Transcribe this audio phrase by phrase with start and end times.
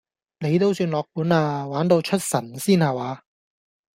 [0.39, 3.21] 你都算落本喇，玩到出神仙吓話